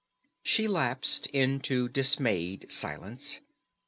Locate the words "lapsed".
0.67-1.27